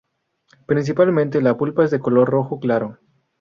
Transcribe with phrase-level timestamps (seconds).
[0.65, 2.97] Principalmente, la pulpa es de color rojo claro.